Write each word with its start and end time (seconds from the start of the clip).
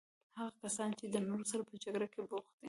هغه 0.37 0.51
کسان 0.63 0.89
چې 0.99 1.05
د 1.07 1.15
نورو 1.27 1.45
سره 1.51 1.61
په 1.69 1.75
جګړه 1.83 2.07
بوخت 2.29 2.45
دي. 2.49 2.51